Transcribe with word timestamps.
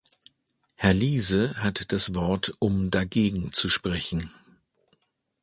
Herr 0.73 0.95
Liese 0.95 1.57
hat 1.57 1.91
das 1.91 2.15
Wort, 2.15 2.53
um 2.57 2.89
dagegen 2.89 3.51
zu 3.51 3.69
sprechen. 3.69 4.31